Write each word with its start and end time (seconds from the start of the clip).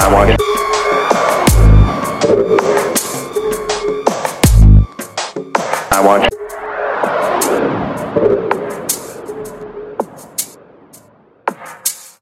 I 0.00 0.12
want 0.12 0.28
chronic. 0.28 0.40
I 0.40 0.44
want 0.54 0.67